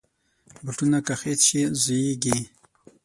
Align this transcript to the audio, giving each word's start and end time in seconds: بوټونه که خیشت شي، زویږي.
بوټونه 0.63 0.99
که 1.05 1.13
خیشت 1.21 1.41
شي، 1.47 1.61
زویږي. 1.81 2.37